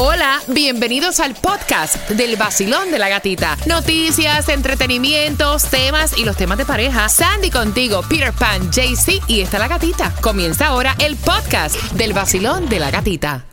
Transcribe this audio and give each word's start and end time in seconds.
Hola, 0.00 0.40
bienvenidos 0.46 1.18
al 1.18 1.34
podcast 1.34 2.08
del 2.10 2.36
vacilón 2.36 2.92
de 2.92 3.00
la 3.00 3.08
gatita. 3.08 3.56
Noticias, 3.66 4.48
entretenimientos, 4.48 5.64
temas 5.64 6.16
y 6.16 6.24
los 6.24 6.36
temas 6.36 6.56
de 6.56 6.64
pareja. 6.64 7.08
Sandy 7.08 7.50
contigo, 7.50 8.02
Peter 8.08 8.32
Pan, 8.32 8.70
JC 8.70 9.20
y 9.26 9.40
está 9.40 9.58
la 9.58 9.66
gatita. 9.66 10.14
Comienza 10.20 10.68
ahora 10.68 10.94
el 11.00 11.16
podcast 11.16 11.74
del 11.94 12.12
vacilón 12.12 12.68
de 12.68 12.78
la 12.78 12.92
gatita. 12.92 13.44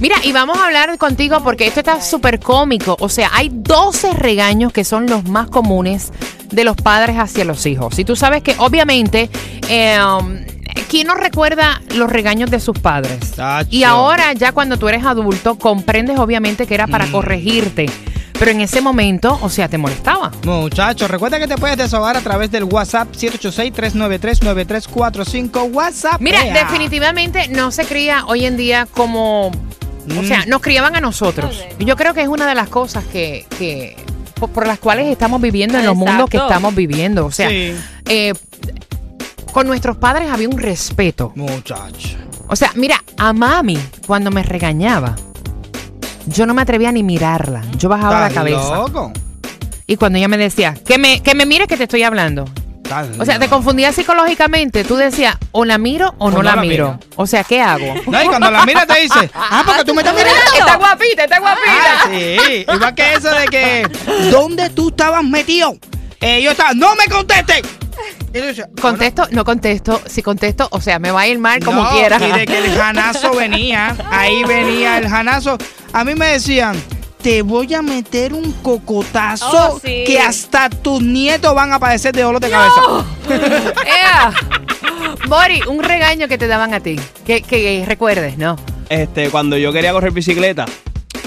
Mira, 0.00 0.16
y 0.22 0.32
vamos 0.32 0.58
a 0.58 0.66
hablar 0.66 0.98
contigo 0.98 1.42
porque 1.42 1.66
esto 1.66 1.80
está 1.80 2.02
súper 2.02 2.40
cómico. 2.40 2.98
O 3.00 3.08
sea, 3.08 3.30
hay 3.32 3.48
12 3.50 4.12
regaños 4.12 4.74
que 4.74 4.84
son 4.84 5.06
los 5.06 5.24
más 5.24 5.48
comunes 5.48 6.12
de 6.50 6.64
los 6.64 6.76
padres 6.76 7.16
hacia 7.16 7.46
los 7.46 7.64
hijos. 7.64 7.98
Y 7.98 8.04
tú 8.04 8.16
sabes 8.16 8.42
que 8.42 8.54
obviamente... 8.58 9.30
eh, 9.66 9.98
¿Quién 10.88 11.06
no 11.06 11.14
recuerda 11.14 11.80
los 11.94 12.10
regaños 12.10 12.50
de 12.50 12.58
sus 12.60 12.78
padres? 12.78 13.32
Tacho. 13.32 13.68
Y 13.70 13.84
ahora 13.84 14.32
ya 14.32 14.52
cuando 14.52 14.78
tú 14.78 14.88
eres 14.88 15.04
adulto 15.04 15.56
comprendes 15.56 16.18
obviamente 16.18 16.66
que 16.66 16.74
era 16.74 16.86
para 16.86 17.06
Mm. 17.06 17.12
corregirte. 17.12 17.86
Pero 18.38 18.52
en 18.52 18.60
ese 18.62 18.80
momento, 18.80 19.38
o 19.42 19.50
sea, 19.50 19.68
te 19.68 19.76
molestaba. 19.76 20.30
Muchachos, 20.44 21.10
recuerda 21.10 21.38
que 21.38 21.46
te 21.46 21.58
puedes 21.58 21.76
desahogar 21.76 22.16
a 22.16 22.20
través 22.22 22.50
del 22.50 22.64
WhatsApp 22.64 23.08
786-393-9345. 23.14 25.64
WhatsApp. 25.72 26.20
Mira, 26.20 26.46
ea. 26.46 26.54
definitivamente 26.54 27.48
no 27.48 27.70
se 27.70 27.84
cría 27.84 28.24
hoy 28.26 28.46
en 28.46 28.56
día 28.56 28.86
como... 28.90 29.48
O 29.48 29.52
Mm. 30.22 30.26
sea, 30.26 30.46
nos 30.46 30.62
criaban 30.62 30.96
a 30.96 31.00
nosotros. 31.00 31.62
Y 31.78 31.84
Yo 31.84 31.94
creo 31.96 32.14
que 32.14 32.22
es 32.22 32.28
una 32.28 32.48
de 32.48 32.54
las 32.54 32.68
cosas 32.68 33.04
que... 33.04 33.46
que 33.58 33.96
por, 34.34 34.48
por 34.50 34.66
las 34.66 34.78
cuales 34.78 35.06
estamos 35.08 35.40
viviendo 35.42 35.78
en 35.78 35.84
los 35.84 35.94
mundos 35.94 36.30
que 36.30 36.38
estamos 36.38 36.74
viviendo. 36.74 37.26
O 37.26 37.30
sea, 37.30 37.50
Sí. 37.50 37.74
eh, 38.08 38.32
con 39.52 39.66
nuestros 39.66 39.96
padres 39.96 40.30
había 40.30 40.48
un 40.48 40.58
respeto. 40.58 41.32
Muchacho. 41.34 42.16
O 42.48 42.56
sea, 42.56 42.72
mira, 42.74 43.02
a 43.16 43.32
mami, 43.32 43.78
cuando 44.06 44.30
me 44.30 44.42
regañaba, 44.42 45.14
yo 46.26 46.46
no 46.46 46.54
me 46.54 46.62
atrevía 46.62 46.92
ni 46.92 47.02
mirarla. 47.02 47.62
Yo 47.76 47.88
bajaba 47.88 48.20
la 48.20 48.28
¿Estás 48.28 48.44
cabeza. 48.44 48.74
loco? 48.76 49.12
Y 49.86 49.96
cuando 49.96 50.18
ella 50.18 50.28
me 50.28 50.36
decía, 50.36 50.74
que 50.74 50.98
me, 50.98 51.22
que 51.22 51.34
me 51.34 51.46
mire 51.46 51.66
que 51.66 51.76
te 51.76 51.84
estoy 51.84 52.02
hablando. 52.02 52.44
¿Estás 52.82 53.08
O 53.18 53.24
sea, 53.24 53.38
te 53.38 53.48
confundía 53.48 53.92
psicológicamente. 53.92 54.84
Tú 54.84 54.96
decías, 54.96 55.36
o 55.52 55.64
la 55.64 55.78
miro 55.78 56.14
o, 56.18 56.30
no, 56.30 56.42
la, 56.42 56.56
miro. 56.56 56.98
O 57.16 57.26
sea, 57.26 57.44
¿qué 57.44 57.60
hago? 57.60 57.94
No, 58.06 58.22
y 58.22 58.26
cuando 58.26 58.50
la 58.50 58.66
mira 58.66 58.84
te 58.86 59.00
dice, 59.00 59.30
ah, 59.34 59.62
porque 59.64 59.84
tú 59.84 59.94
me 59.94 60.02
estás 60.02 60.14
mirando. 60.14 60.40
está 60.58 60.76
guapita, 60.76 61.24
está 61.24 61.38
guapita. 61.38 61.72
Ah, 61.72 62.08
sí. 62.08 62.66
Igual 62.72 62.94
que 62.94 63.12
eso 63.14 63.30
de 63.30 63.46
que, 63.46 63.88
¿dónde 64.30 64.70
tú 64.70 64.88
estabas 64.88 65.24
metido? 65.24 65.76
Eh, 66.20 66.42
yo 66.42 66.50
estaba, 66.50 66.74
no 66.74 66.94
me 66.96 67.06
contestes. 67.06 67.62
Contesto, 68.80 69.26
no 69.30 69.44
contesto. 69.44 70.00
Si 70.06 70.22
contesto, 70.22 70.68
o 70.70 70.80
sea, 70.80 70.98
me 70.98 71.10
va 71.10 71.22
a 71.22 71.26
ir 71.28 71.38
mal 71.38 71.64
como 71.64 71.82
no, 71.82 71.90
quiera. 71.90 72.18
Y 72.26 72.32
de 72.32 72.46
que 72.46 72.58
el 72.58 72.70
janazo 72.74 73.32
venía, 73.36 73.96
ahí 74.10 74.42
venía 74.44 74.98
el 74.98 75.08
janazo. 75.08 75.58
A 75.92 76.04
mí 76.04 76.14
me 76.14 76.26
decían, 76.26 76.80
te 77.22 77.42
voy 77.42 77.74
a 77.74 77.82
meter 77.82 78.32
un 78.32 78.52
cocotazo 78.62 79.74
Oh, 79.74 79.80
sí. 79.84 80.04
que 80.06 80.18
hasta 80.20 80.70
tus 80.70 81.02
nietos 81.02 81.54
van 81.54 81.72
a 81.72 81.78
padecer 81.78 82.14
de 82.14 82.22
dolor 82.22 82.40
de 82.40 82.50
cabeza. 82.50 82.80
Ea. 83.86 84.32
Bori, 85.28 85.60
un 85.68 85.82
regaño 85.82 86.28
que 86.28 86.38
te 86.38 86.46
daban 86.46 86.72
a 86.74 86.80
ti. 86.80 86.98
Que, 87.26 87.42
que 87.42 87.84
recuerdes, 87.86 88.38
¿no? 88.38 88.56
este, 88.88 89.30
cuando 89.30 89.56
yo 89.56 89.72
quería 89.72 89.92
correr 89.92 90.10
bicicleta, 90.12 90.66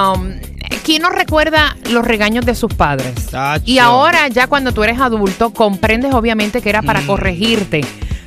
¿Quién 0.84 1.02
no 1.02 1.10
recuerda 1.12 1.78
los 1.92 2.04
regaños 2.06 2.46
de 2.46 2.56
sus 2.56 2.74
padres? 2.74 3.28
Tacho. 3.32 3.64
Y 3.66 3.80
ahora 3.80 4.28
ya 4.28 4.48
cuando 4.48 4.74
tú 4.74 4.84
eres 4.84 5.00
adulto 5.00 5.52
comprendes 5.54 6.14
obviamente 6.14 6.62
que 6.62 6.70
era 6.70 6.82
para 6.82 7.00
Mm. 7.02 7.08
corregirte. 7.08 7.82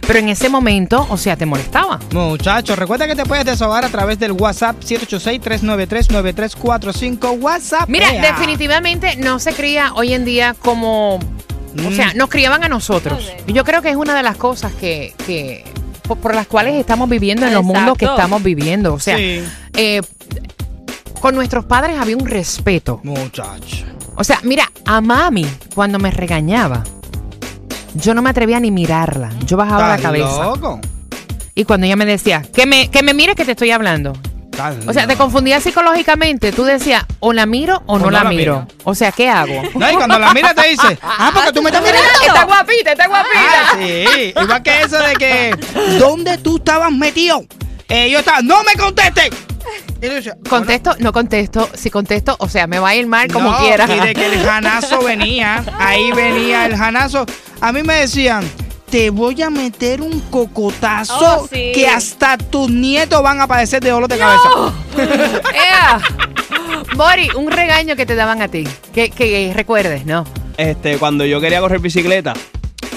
Pero 0.07 0.19
en 0.21 0.29
ese 0.29 0.49
momento, 0.49 1.05
o 1.11 1.17
sea, 1.17 1.37
te 1.37 1.47
molestaba. 1.47 1.99
Muchachos, 2.13 2.79
recuerda 2.79 3.09
que 3.09 3.17
te 3.17 3.25
puedes 3.25 3.45
desahogar 3.45 3.85
a 3.85 3.89
través 3.89 4.19
del 4.21 4.33
WhatsApp 4.33 4.77
786-393-9345. 4.85 7.39
WhatsApp. 7.41 7.89
Mira, 7.89 8.13
ea. 8.15 8.23
definitivamente 8.33 9.17
no 9.17 9.39
se 9.39 9.53
cría 9.53 9.93
hoy 9.95 10.13
en 10.15 10.25
día 10.25 10.55
como... 10.61 11.17
O 11.17 11.21
Mm. 11.91 11.95
sea, 11.95 12.15
nos 12.15 12.31
criaban 12.31 12.65
a 12.65 12.69
nosotros. 12.71 13.31
Y 13.47 13.53
Yo 13.53 13.63
creo 13.65 13.83
que 13.83 13.91
es 13.91 13.97
una 13.97 14.15
de 14.15 14.23
las 14.23 14.37
cosas 14.39 14.73
que... 14.73 15.13
que 15.27 15.63
por, 16.09 16.17
por 16.19 16.35
las 16.35 16.47
cuales 16.47 16.75
estamos 16.77 17.07
viviendo 17.09 17.45
en 17.47 17.53
los 17.53 17.63
mundos 17.65 17.99
que 17.99 18.05
estamos 18.07 18.43
viviendo. 18.43 18.95
O 18.95 18.99
sea, 19.01 19.17
Sí. 19.19 19.43
eh, 19.75 20.01
con 21.21 21.35
nuestros 21.35 21.65
padres 21.67 21.99
había 21.99 22.17
un 22.17 22.25
respeto. 22.27 23.01
Muchacho. 23.03 23.85
O 24.15 24.23
sea, 24.25 24.39
mira, 24.45 24.71
a 24.87 25.01
mami, 25.03 25.45
cuando 25.75 25.99
me 25.99 26.11
regañaba, 26.13 26.85
yo 27.97 28.15
no 28.15 28.23
me 28.23 28.31
atrevía 28.31 28.61
ni 28.61 28.71
mirarla. 28.71 29.31
Yo 29.45 29.57
bajaba 29.57 29.89
la 29.89 29.97
¿Estás 29.97 30.13
cabeza. 30.13 30.45
loco? 30.45 30.81
Y 31.55 31.65
cuando 31.65 31.87
ella 31.87 31.97
me 31.97 32.07
decía, 32.07 32.43
que 32.43 32.67
me, 32.67 32.91
que 32.91 33.03
me 33.03 33.15
mire 33.15 33.35
que 33.35 33.45
te 33.45 33.53
estoy 33.53 33.71
hablando. 33.71 34.13
¿Estás 34.51 34.77
O 34.87 34.93
sea, 34.93 35.07
te 35.07 35.17
confundía 35.17 35.61
psicológicamente. 35.61 36.53
Tú 36.53 36.65
decías, 36.65 37.05
o 37.21 37.33
la 37.33 37.47
miro 37.47 37.83
o, 37.87 37.99
no, 37.99 38.11
la, 38.11 38.25
miro. 38.25 38.67
O 38.85 38.95
sea, 38.95 39.13
¿qué 39.13 39.29
hago? 39.29 39.63
No, 39.75 39.91
y 39.91 39.95
cuando 39.95 40.19
la 40.19 40.33
mira 40.33 40.55
te 40.55 40.69
dice, 40.69 40.99
ah, 41.03 41.31
porque 41.33 41.53
tú 41.53 41.63
me 41.63 41.71
estás 41.71 41.83
mirando. 41.83 42.09
Está 42.27 42.45
guapita, 42.45 42.93
está 42.93 43.09
guapita. 43.09 43.71
Ah, 43.73 43.77
sí. 43.79 44.35
Igual 44.41 44.63
que 44.63 44.81
eso 44.83 44.99
de 44.99 45.15
que, 45.15 45.57
¿dónde 45.99 46.39
tú 46.39 46.57
estabas 46.57 46.93
metido? 46.93 47.45
Eh, 47.89 48.11
yo 48.11 48.19
estaba, 48.19 48.41
no 48.43 48.63
me 48.65 48.75
contestes. 48.75 49.31
Contesto, 50.49 50.95
no 50.99 51.13
contesto. 51.13 51.69
Si 51.75 51.91
contesto, 51.91 52.37
o 52.39 52.49
sea, 52.49 52.67
me 52.67 52.79
va 52.79 52.91
a 52.91 52.95
ir 52.95 53.07
mal 53.07 53.33
como 53.33 53.51
no, 53.51 53.59
quiera. 53.59 53.87
Y 53.95 54.01
de 54.01 54.15
que 54.15 54.27
el 54.27 54.45
janazo 54.45 55.01
venía, 55.03 55.65
ahí 55.79 56.13
venía 56.13 56.67
el 56.67 56.77
janazo. 56.77 57.27
A 57.61 57.73
mí 57.73 57.83
me 57.83 57.95
decían, 57.95 58.45
te 58.91 59.11
voy 59.11 59.41
a 59.43 59.51
meter 59.51 60.01
un 60.01 60.21
cocotazo 60.31 61.15
Oh, 61.43 61.49
sí. 61.53 61.73
que 61.75 61.89
hasta 61.89 62.37
tus 62.39 62.71
nietos 62.71 63.23
van 63.23 63.41
a 63.41 63.47
padecer 63.47 63.83
de 63.83 63.91
dolor 63.91 64.09
de 64.09 64.19
cabeza. 64.19 64.49
Ea. 65.55 66.01
Bori, 66.95 67.29
un 67.37 67.51
regaño 67.51 67.97
que 67.97 68.07
te 68.07 68.15
daban 68.15 68.43
a 68.43 68.49
ti. 68.49 68.65
Que, 68.95 69.11
que 69.11 69.53
recuerdes, 69.55 70.07
¿no? 70.07 70.25
Este, 70.57 70.99
cuando 70.99 71.25
yo 71.27 71.41
quería 71.41 71.61
correr 71.61 71.81
bicicleta, 71.81 72.33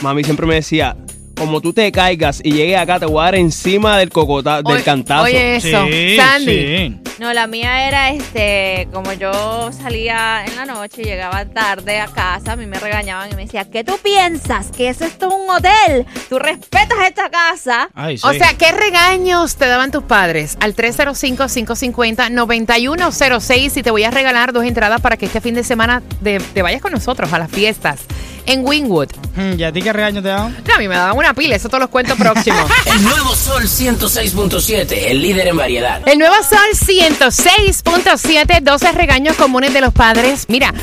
mami 0.02 0.24
siempre 0.24 0.46
me 0.46 0.56
decía, 0.56 0.96
como 1.36 1.60
tú 1.62 1.74
te 1.74 1.92
caigas 1.92 2.42
y 2.44 2.52
llegues 2.54 2.78
acá, 2.78 3.00
te 3.00 3.06
voy 3.06 3.22
a 3.22 3.26
dar 3.26 3.36
encima 3.36 3.98
del 3.98 4.10
cocota, 4.10 4.62
del 4.62 4.84
cantazo. 4.84 5.24
Oye, 5.24 5.56
eso. 5.58 5.86
Sandy. 6.18 7.00
No, 7.20 7.34
la 7.34 7.48
mía 7.48 7.86
era 7.88 8.12
este, 8.12 8.88
como 8.94 9.12
yo 9.12 9.72
salía 9.74 10.46
en 10.46 10.56
la 10.56 10.66
noche 10.66 11.02
y 11.02 11.06
llegaba 11.06 11.44
tarde 11.46 12.00
a 12.00 12.08
casa, 12.08 12.54
a 12.54 12.56
mí 12.56 12.66
me 12.66 12.80
regañaban 12.80 13.30
y 13.30 13.36
me 13.36 13.44
decían, 13.46 13.70
¿qué 13.70 13.84
tú 13.84 13.98
piensas? 14.02 14.68
¿Que 14.76 14.88
eso 14.88 15.04
esto 15.04 15.28
es 15.28 15.34
un 15.34 15.50
hotel? 15.50 16.06
¿Tú 16.30 16.40
respetas 16.40 16.98
esta 17.06 17.30
casa? 17.30 17.90
Ay, 17.94 18.18
sí. 18.18 18.26
O 18.26 18.32
sea, 18.32 18.54
¿qué 18.58 18.72
regaños 18.72 19.58
te 19.58 19.68
daban 19.68 19.92
tus 19.92 20.04
padres? 20.04 20.56
Al 20.62 20.74
305-550-9106 20.78 23.76
y 23.78 23.84
te 23.84 23.92
voy 23.92 24.06
a 24.06 24.12
regalar 24.12 24.54
dos 24.54 24.64
entradas 24.64 25.02
para 25.02 25.18
que 25.18 25.26
este 25.26 25.42
fin 25.42 25.56
de 25.56 25.66
semana 25.66 26.02
de- 26.22 26.40
te 26.40 26.62
vayas 26.62 26.82
con 26.82 26.94
nosotros 26.94 27.34
a 27.34 27.40
las 27.40 27.52
fiestas 27.52 28.00
en 28.46 28.66
Wingwood. 28.66 29.10
Mm, 29.36 29.60
¿Y 29.60 29.64
a 29.64 29.72
ti 29.72 29.82
qué 29.82 29.94
regaño 29.94 30.22
te 30.22 30.30
daban? 30.30 30.56
No, 30.68 30.76
a 30.76 30.78
mí 30.78 30.88
me 30.88 30.96
daban 30.96 31.18
una 31.18 31.34
pila, 31.34 31.56
eso 31.56 31.70
todos 31.70 31.82
los 31.82 31.90
cuentos 31.90 32.18
próximos. 32.18 32.70
El 32.86 33.04
nuevo 33.04 33.36
Sol 33.36 33.64
106.7, 33.64 34.92
el 35.08 35.22
líder 35.22 35.48
en 35.48 35.58
variedad. 35.58 36.02
El 36.08 36.20
nuevo 36.20 36.36
Sol 36.36 36.70
106.7, 36.74 38.62
12 38.62 38.92
regaños 38.92 39.36
comunes 39.36 39.74
de 39.74 39.82
los 39.82 39.94
padres. 39.94 40.46
Mira, 40.48 40.74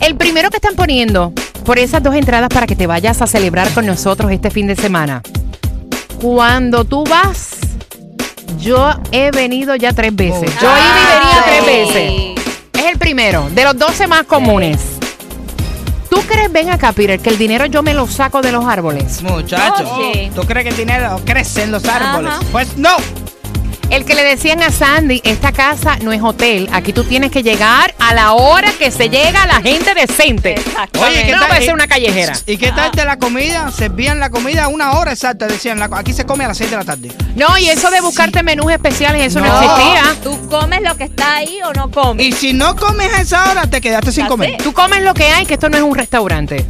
el 0.00 0.16
primero 0.16 0.50
que 0.50 0.56
están 0.56 0.74
poniendo 0.76 1.32
por 1.64 1.78
esas 1.78 2.02
dos 2.02 2.14
entradas 2.14 2.48
para 2.48 2.66
que 2.66 2.76
te 2.76 2.86
vayas 2.86 3.20
a 3.22 3.26
celebrar 3.26 3.72
con 3.72 3.86
nosotros 3.86 4.30
este 4.30 4.50
fin 4.50 4.66
de 4.66 4.76
semana. 4.76 5.22
Cuando 6.20 6.84
tú 6.84 7.04
vas, 7.04 7.56
yo 8.58 8.90
he 9.12 9.30
venido 9.30 9.74
ya 9.76 9.92
tres 9.92 10.14
veces. 10.14 10.50
Yo 10.60 10.68
iba 10.68 10.78
y 10.78 11.18
venía 11.18 11.44
tres 11.44 11.66
veces. 11.66 12.46
Es 12.72 12.92
el 12.92 12.98
primero, 12.98 13.48
de 13.54 13.64
los 13.64 13.76
12 13.76 14.06
más 14.06 14.24
comunes. 14.24 14.95
¿Tú 16.16 16.22
crees, 16.26 16.50
ven 16.50 16.70
acá, 16.70 16.92
Peter, 16.92 17.20
que 17.20 17.28
el 17.28 17.36
dinero 17.36 17.66
yo 17.66 17.82
me 17.82 17.92
lo 17.92 18.06
saco 18.06 18.40
de 18.40 18.50
los 18.50 18.64
árboles? 18.64 19.22
Muchachos, 19.22 19.86
Oh, 19.90 20.12
sí. 20.14 20.30
¿tú 20.34 20.42
crees 20.46 20.64
que 20.64 20.70
el 20.70 20.76
dinero 20.78 21.20
crece 21.26 21.64
en 21.64 21.72
los 21.72 21.84
árboles? 21.84 22.32
Ajá. 22.32 22.40
Pues 22.52 22.74
no. 22.78 22.96
El 23.88 24.04
que 24.04 24.14
le 24.16 24.24
decían 24.24 24.62
a 24.62 24.70
Sandy, 24.72 25.22
esta 25.24 25.52
casa 25.52 25.96
no 26.02 26.12
es 26.12 26.20
hotel, 26.20 26.68
aquí 26.72 26.92
tú 26.92 27.04
tienes 27.04 27.30
que 27.30 27.42
llegar 27.44 27.94
a 28.00 28.14
la 28.14 28.32
hora 28.32 28.70
que 28.76 28.90
se 28.90 29.08
llega 29.08 29.46
la 29.46 29.60
gente 29.62 29.94
decente. 29.94 30.56
Oye, 31.00 31.24
¿qué 31.24 31.32
no 31.32 31.38
tal? 31.38 31.48
puede 31.48 31.60
ser 31.60 31.70
Eh, 31.70 31.74
una 31.74 31.86
callejera. 31.86 32.32
¿Y 32.46 32.56
qué 32.58 32.72
tal 32.72 32.90
de 32.90 33.04
la 33.04 33.16
comida? 33.16 33.70
Servían 33.70 34.18
la 34.18 34.28
comida 34.30 34.64
a 34.64 34.68
una 34.68 34.92
hora 34.98 35.12
exacta, 35.12 35.46
decían. 35.46 35.78
la- 35.78 35.88
aquí 35.92 36.12
se 36.12 36.26
come 36.26 36.44
a 36.44 36.48
las 36.48 36.58
6 36.58 36.70
de 36.70 36.76
la 36.76 36.84
tarde. 36.84 37.12
No, 37.36 37.56
y 37.58 37.68
eso 37.68 37.90
de 37.90 38.00
buscarte 38.00 38.42
menús 38.42 38.72
especiales, 38.72 39.22
eso 39.28 39.40
no, 39.40 39.46
No. 39.46 39.62
existía. 39.62 40.16
¿Tú 40.22 40.48
comes 40.48 40.82
lo 40.82 40.96
que 40.96 41.04
está 41.04 41.36
ahí 41.36 41.58
o 41.64 41.72
no 41.72 41.90
comes? 41.90 42.26
Y 42.26 42.32
si 42.32 42.52
no 42.52 42.74
comes 42.74 43.12
a 43.14 43.20
esa 43.20 43.50
hora, 43.50 43.66
te 43.68 43.80
quedaste 43.80 44.10
sin 44.10 44.26
comer. 44.26 44.56
Tú 44.62 44.72
comes 44.72 45.02
lo 45.02 45.14
que 45.14 45.24
hay, 45.30 45.46
que 45.46 45.54
esto 45.54 45.68
no 45.68 45.76
es 45.76 45.82
un 45.84 45.94
restaurante. 45.94 46.66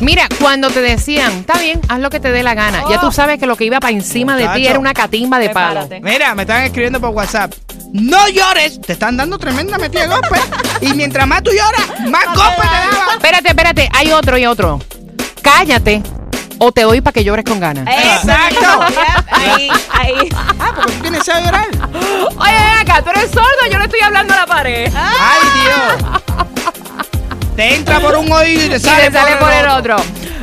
Mira, 0.00 0.28
cuando 0.40 0.70
te 0.70 0.80
decían, 0.80 1.32
está 1.32 1.58
bien, 1.58 1.80
haz 1.88 1.98
lo 2.00 2.10
que 2.10 2.20
te 2.20 2.30
dé 2.30 2.42
la 2.42 2.54
gana. 2.54 2.84
Ya 2.88 3.00
tú 3.00 3.10
sabes 3.10 3.38
que 3.38 3.46
lo 3.46 3.56
que 3.56 3.64
iba 3.64 3.80
para 3.80 3.92
encima 3.92 4.36
de 4.36 4.48
ti 4.48 4.66
era 4.66 4.78
una 4.78 4.92
catimba 4.92 5.38
de 5.38 5.50
palo. 5.50 5.88
Mira, 6.02 6.34
me 6.34 6.42
están 6.42 6.64
escribiendo 6.64 7.00
por 7.00 7.10
WhatsApp. 7.10 7.52
No 7.92 8.28
llores. 8.28 8.80
Te 8.80 8.92
están 8.92 9.16
dando 9.16 9.38
tremenda 9.38 9.78
metida 9.78 10.02
de 10.02 10.08
golpe. 10.08 10.38
y 10.80 10.92
mientras 10.92 11.26
más 11.26 11.42
tú 11.42 11.50
lloras, 11.50 12.10
más 12.10 12.26
golpe 12.26 12.60
te 12.62 12.96
daban. 12.96 13.16
Espérate, 13.16 13.48
espérate, 13.48 13.88
hay 13.92 14.12
otro 14.12 14.36
y 14.36 14.46
otro. 14.46 14.80
Cállate 15.40 16.02
o 16.58 16.72
te 16.72 16.82
doy 16.82 17.00
para 17.00 17.12
que 17.12 17.24
llores 17.24 17.44
con 17.44 17.60
ganas. 17.60 17.86
Exacto. 17.86 18.86
Yep, 18.88 19.26
ahí, 19.30 19.68
ahí. 19.90 20.28
Ah, 20.58 20.72
porque 20.74 20.92
tú 20.92 21.02
tienes 21.02 21.28
a 21.28 21.40
llorar. 21.40 21.66
Oye, 22.38 22.52
ven 22.52 22.78
acá, 22.80 23.02
tú 23.02 23.10
eres 23.10 23.30
sordo, 23.30 23.70
yo 23.70 23.78
le 23.78 23.84
estoy 23.84 24.00
hablando 24.00 24.34
a 24.34 24.36
la 24.38 24.46
pared. 24.46 24.92
Ay, 24.94 25.40
Dios. 25.62 26.22
Te 27.56 27.74
entra 27.74 28.00
por 28.00 28.16
un 28.16 28.30
oído 28.30 28.66
y 28.66 28.68
te 28.68 28.76
Y 28.76 28.80
sale, 28.80 29.06
te 29.06 29.12
sale 29.12 29.36
por 29.36 29.50
el 29.50 29.66
otro. 29.66 29.96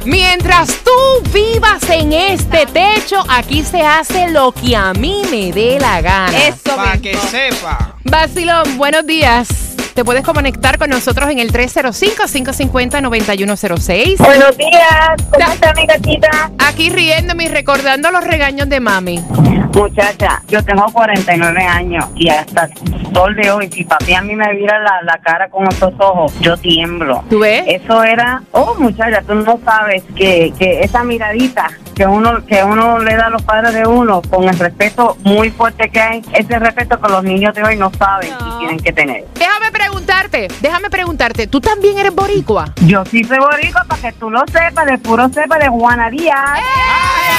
Mientras 0.06 0.68
tú 0.84 0.92
vivas 1.32 1.88
en 1.90 2.12
este 2.12 2.66
techo, 2.66 3.24
aquí 3.30 3.64
se 3.64 3.82
hace 3.82 4.30
lo 4.30 4.52
que 4.52 4.76
a 4.76 4.94
mí 4.94 5.22
me 5.30 5.52
dé 5.52 5.78
la 5.80 6.02
gana. 6.02 6.36
Eso 6.38 6.76
Para 6.76 6.98
que 6.98 7.16
sepa. 7.16 7.96
Basilón, 8.04 8.80
buenos 8.80 9.06
días. 9.06 9.48
Te 9.94 10.04
puedes 10.04 10.24
conectar 10.24 10.80
con 10.80 10.90
nosotros 10.90 11.30
en 11.30 11.38
el 11.38 11.54
305-550-9106. 11.54 14.18
Buenos 14.18 14.58
días, 14.58 15.22
¿cómo 15.32 15.54
está 15.54 15.72
mi 15.76 15.86
gatita? 15.86 16.50
Aquí 16.58 16.90
riéndome 16.90 17.44
y 17.44 17.50
recordando 17.50 18.10
los 18.10 18.24
regaños 18.24 18.68
de 18.70 18.80
mami. 18.80 19.24
Muchacha, 19.74 20.42
yo 20.48 20.64
tengo 20.64 20.86
49 20.92 21.64
años 21.64 22.06
y 22.16 22.30
hasta 22.30 22.66
el 22.66 23.14
sol 23.14 23.36
de 23.36 23.52
hoy, 23.52 23.70
si 23.72 23.84
papi 23.84 24.14
a 24.14 24.22
mí 24.22 24.36
me 24.36 24.54
vira 24.54 24.80
la, 24.80 25.02
la 25.04 25.18
cara 25.18 25.50
con 25.50 25.68
esos 25.68 25.94
ojos, 25.98 26.34
yo 26.42 26.56
tiemblo. 26.58 27.24
¿Tú 27.30 27.40
ves? 27.40 27.64
Eso 27.68 28.04
era, 28.04 28.44
oh 28.52 28.76
muchacha, 28.78 29.22
tú 29.26 29.34
no 29.36 29.60
sabes 29.66 30.04
que, 30.16 30.54
que 30.60 30.82
esa 30.82 31.04
miradita 31.04 31.70
que 31.96 32.08
uno 32.08 32.44
que 32.48 32.64
uno 32.64 32.98
le 33.00 33.16
da 33.16 33.28
a 33.28 33.30
los 33.30 33.44
padres 33.44 33.72
de 33.76 33.86
uno 33.86 34.22
con 34.28 34.50
el 34.50 34.58
respeto 34.58 35.16
muy 35.24 35.52
fuerte 35.52 35.90
que 35.90 36.00
hay, 36.02 36.22
ese 36.34 36.58
respeto 36.58 37.00
que 37.00 37.08
los 37.10 37.24
niños 37.24 37.54
de 37.54 37.64
hoy 37.64 37.78
no 37.78 37.92
saben 37.98 38.30
No. 38.40 38.56
y 38.56 38.60
tienen 38.60 38.80
que 38.80 38.92
tener. 38.94 39.26
Déjame 39.36 39.72
preguntarte, 39.72 40.48
déjame 40.62 40.90
preguntarte, 40.90 41.46
¿tú 41.48 41.62
también 41.62 41.98
eres 42.00 42.14
boricua? 42.16 42.74
Yo 42.86 43.04
sí 43.06 43.24
soy 43.24 43.38
boricua 43.40 43.84
para 43.88 44.02
que 44.02 44.12
tú 44.14 44.30
lo 44.32 44.40
sepas, 44.52 44.86
de 44.88 44.98
puro 44.98 45.30
sepa 45.30 45.58
de 45.60 45.68
Juanaría. 45.68 46.36